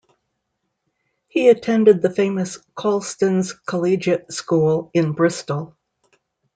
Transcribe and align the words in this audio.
He 1.27 1.49
attended 1.49 2.01
the 2.01 2.09
famous 2.09 2.57
Colston's 2.73 3.53
Collegiate 3.53 4.33
School 4.33 4.89
in 4.95 5.11
Bristol. 5.11 5.77